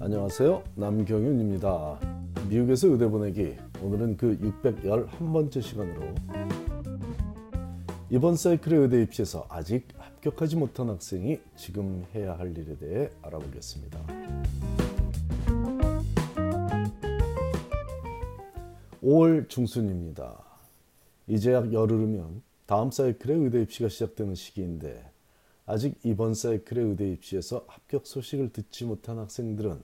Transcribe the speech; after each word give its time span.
안녕하세요. 0.00 0.62
남경윤입니다. 0.76 1.98
미국에서 2.48 2.86
의대 2.86 3.08
보내기 3.08 3.56
오늘은 3.82 4.16
그 4.16 4.38
611번째 4.38 5.60
시간으로 5.60 6.14
이번 8.08 8.36
사이클의 8.36 8.78
의대 8.78 9.02
입시에서 9.02 9.44
아직 9.48 9.88
합격하지 9.98 10.54
못한 10.54 10.88
학생이 10.88 11.40
지금 11.56 12.06
해야 12.14 12.38
할 12.38 12.56
일에 12.56 12.76
대해 12.76 13.10
알아보겠습니다. 13.22 13.98
5월 19.02 19.48
중순입니다. 19.48 20.44
이제 21.26 21.52
약 21.52 21.72
열흘이면 21.72 22.42
다음 22.66 22.92
사이클의 22.92 23.36
의대 23.36 23.62
입시가 23.62 23.88
시작되는 23.88 24.36
시기인데 24.36 25.07
아직 25.70 26.00
이번 26.02 26.32
사이클의 26.32 26.82
의대 26.82 27.12
입시에서 27.12 27.66
합격 27.68 28.06
소식을 28.06 28.54
듣지 28.54 28.86
못한 28.86 29.18
학생들은 29.18 29.82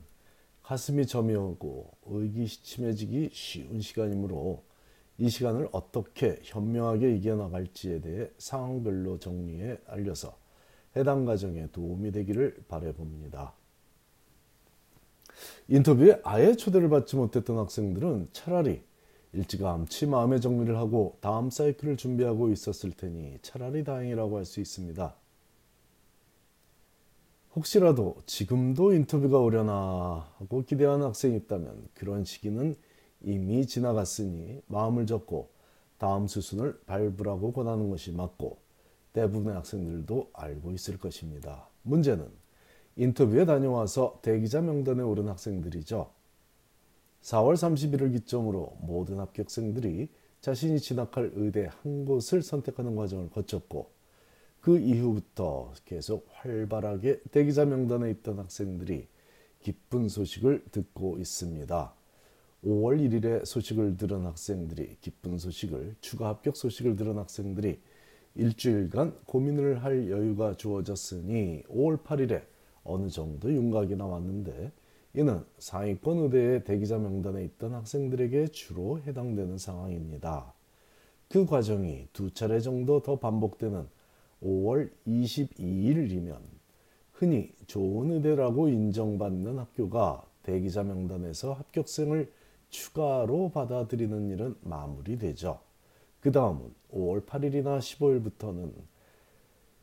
가슴이 0.62 1.06
저미오고 1.06 1.90
의기시침해지기 2.06 3.28
쉬운 3.34 3.82
시간이므로 3.82 4.64
이 5.18 5.28
시간을 5.28 5.68
어떻게 5.72 6.40
현명하게 6.42 7.16
이겨나갈지에 7.16 8.00
대해 8.00 8.30
상황별로 8.38 9.18
정리해 9.18 9.76
알려서 9.86 10.38
해당 10.96 11.26
과정에 11.26 11.66
도움이 11.70 12.12
되기를 12.12 12.64
바라봅니다. 12.66 13.52
인터뷰에 15.68 16.18
아예 16.24 16.54
초대를 16.54 16.88
받지 16.88 17.14
못했던 17.14 17.58
학생들은 17.58 18.30
차라리 18.32 18.82
일찌감치 19.34 20.06
마음의 20.06 20.40
정리를 20.40 20.74
하고 20.78 21.18
다음 21.20 21.50
사이클을 21.50 21.98
준비하고 21.98 22.48
있었을 22.52 22.92
테니 22.92 23.40
차라리 23.42 23.84
다행이라고 23.84 24.38
할 24.38 24.46
수 24.46 24.60
있습니다. 24.60 25.23
혹시라도 27.56 28.16
지금도 28.26 28.94
인터뷰가 28.94 29.38
오려나 29.38 30.28
하고 30.38 30.64
기대하는 30.64 31.06
학생이 31.06 31.36
있다면 31.36 31.88
그런 31.94 32.24
시기는 32.24 32.74
이미 33.20 33.64
지나갔으니 33.64 34.60
마음을 34.66 35.06
접고 35.06 35.50
다음 35.98 36.26
수순을 36.26 36.80
밟으라고 36.84 37.52
권하는 37.52 37.90
것이 37.90 38.10
맞고 38.10 38.58
대부분의 39.12 39.54
학생들도 39.54 40.30
알고 40.32 40.72
있을 40.72 40.98
것입니다. 40.98 41.68
문제는 41.82 42.28
인터뷰에 42.96 43.44
다녀와서 43.44 44.18
대기자 44.22 44.60
명단에 44.60 45.02
오른 45.02 45.28
학생들이죠. 45.28 46.10
4월 47.22 47.54
31일 47.54 48.12
기점으로 48.12 48.76
모든 48.80 49.20
합격생들이 49.20 50.08
자신이 50.40 50.80
진학할 50.80 51.30
의대 51.34 51.70
한 51.82 52.04
곳을 52.04 52.42
선택하는 52.42 52.96
과정을 52.96 53.30
거쳤고 53.30 53.90
그 54.64 54.78
이후부터 54.78 55.74
계속 55.84 56.26
활발하게 56.30 57.20
대기자 57.30 57.66
명단에 57.66 58.10
있던 58.12 58.38
학생들이 58.38 59.06
기쁜 59.60 60.08
소식을 60.08 60.64
듣고 60.72 61.18
있습니다. 61.18 61.94
5월 62.64 62.98
1일에 62.98 63.44
소식을 63.44 63.98
들은 63.98 64.24
학생들이 64.24 64.96
기쁜 65.02 65.36
소식을 65.36 65.96
추가 66.00 66.28
합격 66.28 66.56
소식을 66.56 66.96
들은 66.96 67.18
학생들이 67.18 67.78
일주일간 68.36 69.18
고민을 69.26 69.84
할 69.84 70.10
여유가 70.10 70.56
주어졌으니 70.56 71.64
5월 71.64 72.02
8일에 72.02 72.44
어느 72.84 73.10
정도 73.10 73.52
윤곽이 73.52 73.96
나왔는데 73.96 74.72
이는 75.12 75.44
상위권 75.58 76.20
의대의 76.20 76.64
대기자 76.64 76.96
명단에 76.96 77.44
있던 77.44 77.74
학생들에게 77.74 78.46
주로 78.46 78.98
해당되는 79.02 79.58
상황입니다. 79.58 80.54
그 81.28 81.44
과정이 81.44 82.08
두 82.14 82.30
차례 82.32 82.60
정도 82.60 83.02
더 83.02 83.18
반복되는 83.18 83.92
5월 84.44 84.90
22일이면 85.06 86.38
흔히 87.12 87.52
좋은 87.66 88.10
의대라고 88.12 88.68
인정받는 88.68 89.58
학교가 89.58 90.24
대기자 90.42 90.82
명단에서 90.82 91.54
합격생을 91.54 92.30
추가로 92.68 93.50
받아들이는 93.54 94.30
일은 94.30 94.56
마무리되죠. 94.62 95.60
그 96.20 96.32
다음은 96.32 96.74
5월 96.92 97.24
8일이나 97.24 97.78
15일부터는 97.78 98.72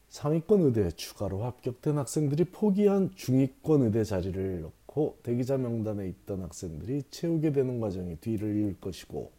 상위권 0.09 0.61
의대에 0.61 0.91
추가로 0.91 1.43
합격된 1.43 1.97
학생들이 1.97 2.45
포기한 2.45 3.11
중위권 3.15 3.83
의대 3.83 4.03
자리를 4.03 4.61
넣고 4.61 5.19
대기자 5.23 5.57
명단에 5.57 6.07
있던 6.09 6.41
학생들이 6.41 7.03
채우게 7.09 7.53
되는 7.53 7.79
과정이 7.79 8.17
뒤를 8.17 8.57
이을 8.57 8.79
것이고 8.81 9.31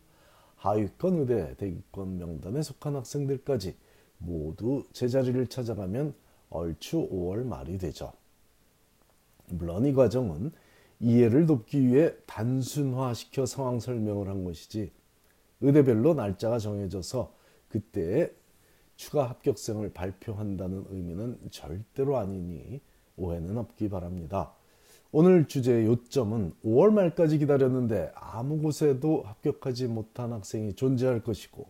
하위권 0.56 1.18
의대 1.18 1.54
대기권 1.56 2.18
명단에 2.18 2.62
속한 2.62 2.96
학생들까지 2.96 3.74
모두 4.24 4.84
제자리를 4.92 5.46
찾아가면 5.46 6.14
얼추 6.50 7.08
5월 7.10 7.44
말이 7.44 7.78
되죠. 7.78 8.12
물론 9.48 9.84
이 9.86 9.92
과정은 9.92 10.52
이해를 11.00 11.46
돕기 11.46 11.86
위해 11.88 12.14
단순화시켜 12.26 13.46
상황 13.46 13.80
설명을 13.80 14.28
한 14.28 14.44
것이지 14.44 14.92
의대별로 15.60 16.14
날짜가 16.14 16.58
정해져서 16.58 17.34
그때에 17.68 18.30
추가 18.96 19.28
합격생을 19.28 19.92
발표한다는 19.92 20.84
의미는 20.90 21.38
절대로 21.50 22.18
아니니 22.18 22.80
오해는 23.16 23.56
없기 23.58 23.88
바랍니다. 23.88 24.54
오늘 25.10 25.46
주제의 25.46 25.86
요점은 25.86 26.54
5월 26.64 26.92
말까지 26.92 27.38
기다렸는데 27.38 28.12
아무 28.14 28.60
곳에도 28.60 29.22
합격하지 29.22 29.88
못한 29.88 30.32
학생이 30.32 30.74
존재할 30.74 31.22
것이고 31.22 31.66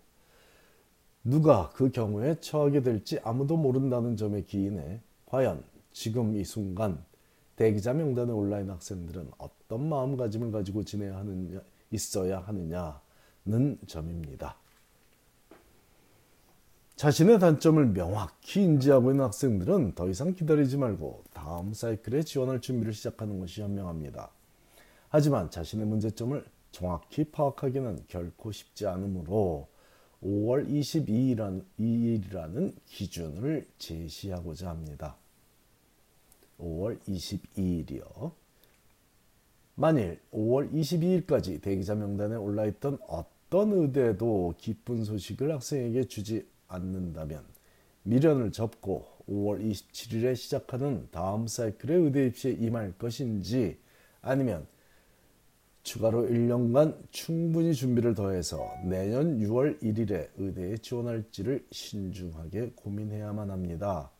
누가 1.24 1.70
그 1.70 1.90
경우에 1.90 2.40
처하게 2.40 2.82
될지 2.82 3.18
아무도 3.22 3.56
모른다는 3.56 4.16
점에 4.16 4.42
기인해 4.42 5.00
과연 5.26 5.62
지금 5.92 6.36
이 6.36 6.44
순간 6.44 7.04
대기자 7.56 7.92
명단에 7.92 8.32
올라인 8.32 8.70
학생들은 8.70 9.30
어떤 9.38 9.88
마음가짐을 9.88 10.50
가지고 10.50 10.84
지내야 10.84 11.16
하느냐 11.18 11.60
있어야 11.90 12.40
하느냐는 12.40 13.78
점입니다. 13.86 14.56
자신의 16.96 17.38
단점을 17.38 17.84
명확히 17.92 18.62
인지하고 18.62 19.10
있는 19.10 19.24
학생들은 19.24 19.94
더 19.94 20.08
이상 20.08 20.34
기다리지 20.34 20.76
말고 20.76 21.24
다음 21.32 21.72
사이클에 21.72 22.22
지원할 22.22 22.60
준비를 22.60 22.92
시작하는 22.92 23.38
것이 23.38 23.60
현명합니다. 23.62 24.30
하지만 25.08 25.50
자신의 25.50 25.86
문제점을 25.86 26.44
정확히 26.70 27.24
파악하기는 27.24 28.04
결코 28.08 28.50
쉽지 28.52 28.86
않으므로 28.86 29.68
5월 30.22 30.68
22일이라는 31.78 32.74
기준을 32.86 33.66
제시하고자 33.78 34.70
합니다. 34.70 35.16
5월 36.58 37.00
22일이요. 37.00 38.32
만일 39.74 40.20
5월 40.32 40.72
22일까지 40.72 41.60
대기자 41.60 41.94
명단에 41.94 42.36
올라있던 42.36 42.98
어떤 43.08 43.72
의대도 43.72 44.54
기쁜 44.58 45.04
소식을 45.04 45.52
학생에게 45.52 46.04
주지 46.04 46.46
않는다면 46.68 47.44
미련을 48.04 48.52
접고 48.52 49.06
5월 49.28 49.60
27일에 49.70 50.36
시작하는 50.36 51.08
다음 51.10 51.46
사이클의 51.46 51.98
의대 51.98 52.26
입시에 52.26 52.52
임할 52.52 52.92
것인지 52.98 53.78
아니면 54.20 54.66
추가로 55.82 56.28
1년간 56.28 56.96
충분히 57.10 57.74
준비를 57.74 58.14
더해서 58.14 58.70
내년 58.84 59.38
6월 59.38 59.80
1일에 59.82 60.28
의대에 60.36 60.76
지원할지를 60.76 61.66
신중하게 61.70 62.72
고민해야만 62.76 63.50
합니다. 63.50 64.10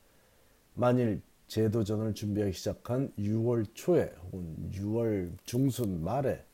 만일 0.75 1.23
재도전을 1.47 2.15
준비하기 2.15 2.53
시작한 2.53 3.13
6월 3.19 3.67
초에 3.75 4.13
혹은 4.25 4.71
6월 4.73 5.33
중순 5.45 6.03
말에 6.03 6.45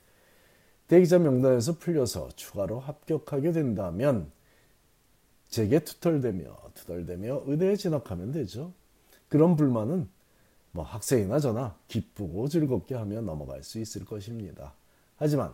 대기자 0.89 1.19
명단에서 1.19 1.79
풀려서 1.79 2.31
추가로 2.35 2.81
합격하게 2.81 3.53
된다면 3.53 4.31
제게 5.49 5.79
투덜대며 5.79 6.73
투덜대며 6.75 7.45
의대에 7.47 7.77
진학하면 7.77 8.33
되죠. 8.33 8.73
그런 9.29 9.57
불만은 9.57 10.09
뭐 10.73 10.85
학생이나 10.85 11.39
저나 11.41 11.77
기쁘고 11.89 12.49
즐겁게 12.49 12.94
하며 12.94 13.21
넘어갈 13.21 13.62
수 13.62 13.79
있을 13.79 14.05
것입니다. 14.05 14.75
하지만 15.19 15.53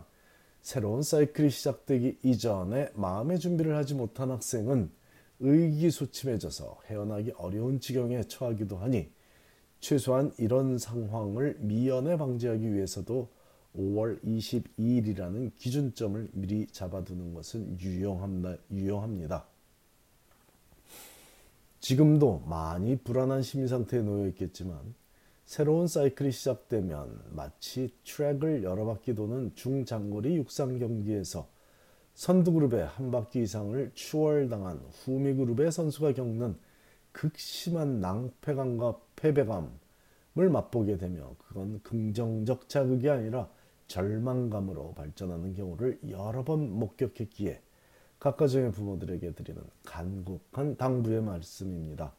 새로운 0.61 1.03
사이클이 1.03 1.49
시작되기 1.49 2.19
이전에 2.23 2.89
마음의 2.95 3.39
준비를 3.39 3.75
하지 3.75 3.93
못한 3.93 4.31
학생은 4.31 4.89
의기소침해져서 5.39 6.79
헤어나기 6.87 7.31
어려운 7.37 7.79
지경에 7.79 8.23
처하기도 8.23 8.77
하니 8.77 9.11
최소한 9.79 10.31
이런 10.37 10.77
상황을 10.77 11.57
미연에 11.59 12.17
방지하기 12.17 12.73
위해서도 12.73 13.29
5월 13.75 14.23
22일이라는 14.23 15.51
기준점을 15.57 16.29
미리 16.33 16.67
잡아두는 16.67 17.33
것은 17.33 17.77
유용합니다. 18.71 19.45
지금도 21.79 22.43
많이 22.47 22.95
불안한 22.97 23.43
심리 23.43 23.67
상태에 23.67 24.01
놓여 24.01 24.27
있겠지만 24.29 24.95
새로운 25.45 25.87
사이클이 25.87 26.31
시작되면 26.31 27.21
마치 27.29 27.93
트랙을 28.03 28.63
여러 28.63 28.83
바퀴 28.85 29.13
도는 29.13 29.53
중장거리 29.53 30.37
육상 30.37 30.79
경기에서 30.79 31.47
선두 32.15 32.51
그룹의 32.53 32.85
한 32.87 33.11
바퀴 33.11 33.43
이상을 33.43 33.91
추월당한 33.93 34.81
후미 34.91 35.35
그룹의 35.35 35.71
선수가 35.71 36.13
겪는 36.13 36.57
극심한 37.11 37.99
낭패감과 37.99 38.99
패배감 39.15 39.71
맛보게 40.33 40.97
되며 40.97 41.35
그건 41.37 41.79
긍정적 41.83 42.67
자극이 42.67 43.09
아니라 43.09 43.47
절망감으로 43.87 44.95
발전하는 44.95 45.53
경우를 45.53 45.99
여러 46.09 46.43
번 46.43 46.71
목격했기에 46.71 47.61
각 48.19 48.35
가정의 48.37 48.71
부모들에게 48.71 49.33
드리는 49.33 49.61
간곡한 49.85 50.77
당부의 50.77 51.21
말씀입니다. 51.21 52.13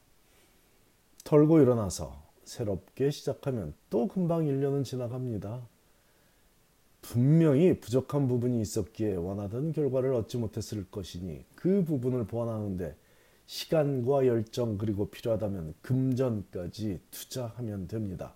털고 1.25 1.61
일어나서 1.61 2.26
새롭게 2.47 3.11
시작하면 3.11 3.75
또 3.91 4.09
금방 4.09 4.45
1년은 4.45 4.85
지나갑니다. 4.85 5.69
분명히 7.03 7.79
부족한 7.79 8.27
부분이 8.29 8.61
있었기에 8.61 9.17
원하던 9.17 9.73
결과를 9.73 10.15
얻지 10.15 10.39
못했을 10.39 10.89
것이니 10.91 11.45
그 11.55 11.85
부분을 11.85 12.27
보완하는데 12.27 12.97
시간과 13.47 14.27
열정 14.27 14.79
그리고 14.79 15.09
필요하다면 15.11 15.75
금전까지 15.83 17.01
투자하면 17.11 17.87
됩니다. 17.87 18.35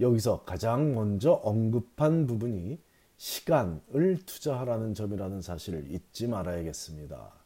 여기서 0.00 0.44
가장 0.44 0.94
먼저 0.94 1.32
언급한 1.32 2.26
부분이 2.26 2.80
시간을 3.16 4.24
투자하라는 4.24 4.94
점이라는 4.94 5.42
사실을 5.42 5.90
잊지 5.90 6.26
말아야겠습니다. 6.26 7.39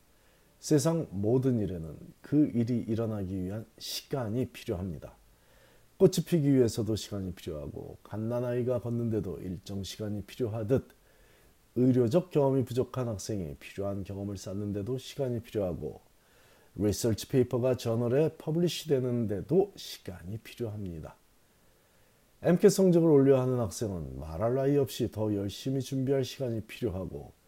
세상 0.64 1.06
모든 1.10 1.58
일에는 1.58 1.94
그 2.22 2.50
일이 2.54 2.78
일어나기 2.78 3.38
위한 3.38 3.66
시간이 3.78 4.46
필요합니다. 4.46 5.14
꽃이 5.98 6.24
피기 6.26 6.54
위해서도 6.54 6.96
시간이 6.96 7.34
필요하고 7.34 7.98
갓난아이가 8.02 8.80
걷는데도 8.80 9.40
일정 9.40 9.84
시간이 9.84 10.22
필요하듯 10.22 10.88
의료적 11.74 12.30
경험이 12.30 12.64
부족한 12.64 13.08
학생이 13.08 13.56
필요한 13.56 14.04
경험을 14.04 14.38
쌓는데도 14.38 14.96
시간이 14.96 15.42
필요하고 15.42 16.00
리서치 16.76 17.28
페이퍼가 17.28 17.76
저널에 17.76 18.34
publish 18.38 18.88
되는데도 18.88 19.74
시간이 19.76 20.38
필요합니다. 20.38 21.14
MCAT 22.40 22.70
성적을 22.74 23.10
올려야 23.10 23.42
하는 23.42 23.58
학생은 23.58 24.18
말할 24.18 24.54
나위 24.54 24.78
없이 24.78 25.10
더 25.10 25.34
열심히 25.34 25.82
준비할 25.82 26.24
시간이 26.24 26.62
필요하고 26.62 27.43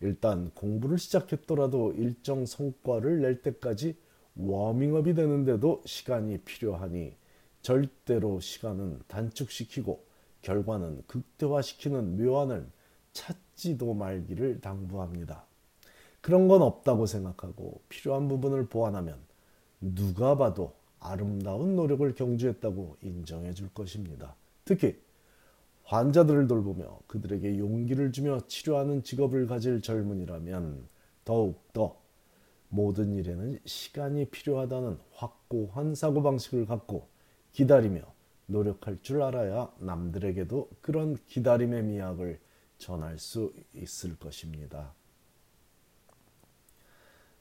일단 0.00 0.50
공부를 0.54 0.98
시작했더라도 0.98 1.92
일정 1.92 2.44
성과를 2.44 3.20
낼 3.20 3.42
때까지 3.42 3.96
워밍업이 4.36 5.14
되는데도 5.14 5.82
시간이 5.86 6.38
필요하니 6.38 7.16
절대로 7.62 8.40
시간은 8.40 9.00
단축시키고 9.08 10.04
결과는 10.42 11.02
극대화시키는 11.06 12.16
묘안을 12.22 12.70
찾지도 13.12 13.94
말기를 13.94 14.60
당부합니다. 14.60 15.44
그런 16.20 16.48
건 16.48 16.62
없다고 16.62 17.06
생각하고 17.06 17.80
필요한 17.88 18.28
부분을 18.28 18.66
보완하면 18.66 19.18
누가 19.80 20.36
봐도 20.36 20.74
아름다운 21.00 21.76
노력을 21.76 22.14
경주했다고 22.14 22.98
인정해 23.02 23.52
줄 23.54 23.72
것입니다. 23.72 24.34
특히 24.64 24.98
환자들을 25.86 26.48
돌보며 26.48 27.00
그들에게 27.06 27.58
용기를 27.58 28.12
주며 28.12 28.40
치료하는 28.46 29.02
직업을 29.02 29.46
가질 29.46 29.82
젊은이라면 29.82 30.88
더욱더 31.24 31.96
모든 32.68 33.14
일에는 33.14 33.60
시간이 33.64 34.26
필요하다는 34.26 34.98
확고한 35.12 35.94
사고방식을 35.94 36.66
갖고 36.66 37.06
기다리며 37.52 38.00
노력할 38.46 38.98
줄 39.02 39.22
알아야 39.22 39.72
남들에게도 39.78 40.70
그런 40.80 41.16
기다림의 41.28 41.84
미학을 41.84 42.40
전할 42.78 43.18
수 43.18 43.52
있을 43.72 44.16
것입니다. 44.18 44.92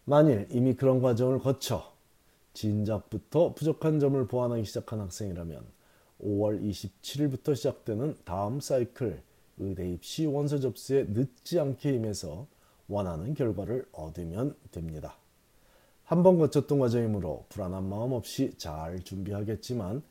만일 0.06 0.48
이미 0.52 0.76
그런 0.76 1.02
과정을 1.02 1.40
거쳐 1.40 1.96
진작부터 2.54 3.56
부족한 3.56 4.00
점을 4.00 4.28
보완하기 4.28 4.66
시작한 4.66 5.00
학생이라면 5.00 5.66
5월 6.22 6.62
27일부터 6.64 7.56
시작되는 7.56 8.18
다음 8.26 8.60
사이클 8.60 9.22
의대 9.58 9.90
입시 9.92 10.26
원서 10.26 10.60
접수에 10.60 11.06
늦지 11.10 11.60
않게 11.60 11.94
임해서 11.94 12.48
원하는 12.88 13.34
결과를 13.34 13.86
얻으면 13.92 14.56
됩니다. 14.72 15.18
한 16.04 16.22
번 16.22 16.38
거쳤던 16.38 16.78
과정이므로 16.80 17.46
불안한 17.50 17.90
마음 17.90 18.14
없이 18.14 18.54
잘 18.58 19.00
준비하겠지만 19.04 20.04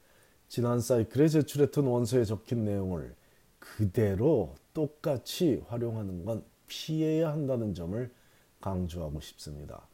지난 0.49 0.81
사이클에 0.81 1.29
제출했던 1.29 1.87
원서에 1.87 2.25
적힌 2.25 2.65
내용을 2.65 3.15
그대로 3.61 4.55
똑같이 4.73 5.63
활용하는 5.69 6.25
건 6.25 6.45
피해야 6.67 7.31
한다는 7.31 7.75
점을 7.75 8.11
강조하고 8.61 9.21
싶습니다. 9.21 9.87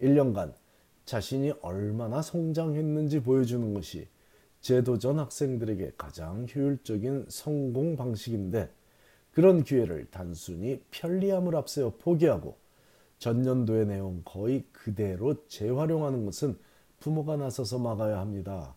1년간 0.00 0.54
자신이 1.04 1.52
얼마나 1.60 2.22
성장했는지 2.22 3.20
보여주는 3.20 3.74
것이 3.74 4.08
제도전 4.62 5.18
학생들에게 5.18 5.92
가장 5.98 6.46
효율적인 6.54 7.26
성공 7.28 7.96
방식인데 7.96 8.70
그런 9.32 9.64
기회를 9.64 10.06
단순히 10.10 10.80
편리함을 10.90 11.56
앞세워 11.56 11.96
포기하고 11.98 12.56
전년도의 13.18 13.86
내용 13.86 14.22
거의 14.24 14.64
그대로 14.72 15.46
재활용하는 15.48 16.24
것은 16.24 16.58
부모가 17.00 17.36
나서서 17.36 17.78
막아야 17.78 18.20
합니다. 18.20 18.74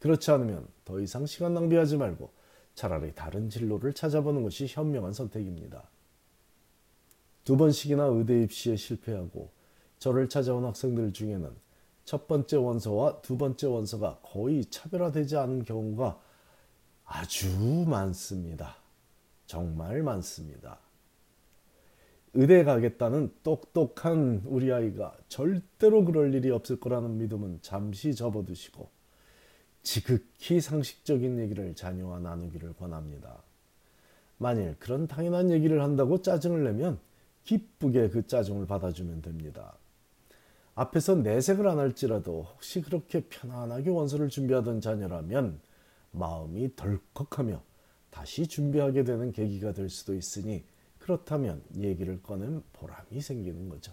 그렇지 0.00 0.30
않으면 0.30 0.66
더 0.84 1.00
이상 1.00 1.26
시간 1.26 1.54
낭비하지 1.54 1.96
말고 1.96 2.30
차라리 2.74 3.12
다른 3.14 3.50
진로를 3.50 3.92
찾아보는 3.92 4.42
것이 4.42 4.66
현명한 4.68 5.12
선택입니다. 5.12 5.90
두 7.44 7.56
번씩이나 7.56 8.04
의대 8.04 8.42
입시에 8.42 8.76
실패하고 8.76 9.50
저를 9.98 10.28
찾아온 10.28 10.64
학생들 10.64 11.12
중에는 11.12 11.50
첫 12.08 12.26
번째 12.26 12.56
원서와 12.56 13.20
두 13.20 13.36
번째 13.36 13.66
원서가 13.66 14.20
거의 14.22 14.64
차별화되지 14.64 15.36
않은 15.36 15.66
경우가 15.66 16.18
아주 17.04 17.50
많습니다. 17.86 18.76
정말 19.44 20.02
많습니다. 20.02 20.78
의대 22.32 22.64
가겠다는 22.64 23.34
똑똑한 23.42 24.40
우리 24.46 24.72
아이가 24.72 25.14
절대로 25.28 26.06
그럴 26.06 26.32
일이 26.32 26.50
없을 26.50 26.80
거라는 26.80 27.18
믿음은 27.18 27.58
잠시 27.60 28.14
접어두시고 28.14 28.88
지극히 29.82 30.62
상식적인 30.62 31.38
얘기를 31.40 31.74
자녀와 31.74 32.20
나누기를 32.20 32.72
권합니다. 32.72 33.42
만일 34.38 34.76
그런 34.78 35.08
당연한 35.08 35.50
얘기를 35.50 35.82
한다고 35.82 36.22
짜증을 36.22 36.64
내면 36.64 36.98
기쁘게 37.44 38.08
그 38.08 38.26
짜증을 38.26 38.66
받아주면 38.66 39.20
됩니다. 39.20 39.76
앞에서 40.78 41.16
내색을 41.16 41.66
안 41.66 41.80
할지라도 41.80 42.46
혹시 42.52 42.80
그렇게 42.80 43.24
편안하게 43.28 43.90
원서를 43.90 44.28
준비하던 44.28 44.80
자녀라면 44.80 45.60
마음이 46.12 46.76
덜컥하며 46.76 47.60
다시 48.10 48.46
준비하게 48.46 49.02
되는 49.02 49.32
계기가 49.32 49.72
될 49.72 49.90
수도 49.90 50.14
있으니 50.14 50.64
그렇다면 51.00 51.64
얘기를 51.78 52.22
꺼낸 52.22 52.62
보람이 52.74 53.20
생기는 53.20 53.68
거죠. 53.68 53.92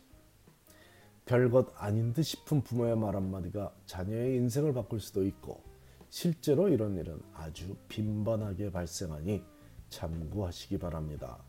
별것 1.25 1.73
아닌 1.75 2.13
듯 2.13 2.21
싶은 2.21 2.61
부모의 2.61 2.95
말 2.97 3.15
한마디가 3.15 3.73
자녀의 3.87 4.35
인생을 4.35 4.71
바꿀 4.71 4.99
수도 4.99 5.25
있고 5.25 5.63
실제로 6.11 6.69
이런 6.69 6.97
일은 6.97 7.19
아주 7.33 7.75
빈번하게 7.87 8.71
발생하니 8.71 9.41
참고하시기 9.89 10.77
바랍니다. 10.77 11.39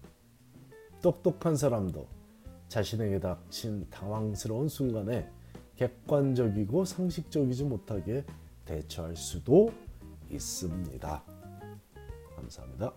똑똑한 1.03 1.57
사람도 1.57 2.16
자신에게 2.77 3.21
닥친 3.21 3.89
당황스러운 3.89 4.69
순간에 4.69 5.27
객관적이고 5.77 6.85
상식적이지 6.85 7.65
못하게 7.65 8.23
대처할 8.67 9.17
수도 9.17 9.73
있습니다. 10.29 11.25
감사합니다. 12.37 12.93